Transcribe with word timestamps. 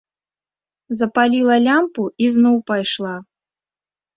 Запаліла 1.01 1.55
лямпу 1.67 2.01
і 2.25 2.33
зноў 2.37 2.57
пайшла. 2.73 3.15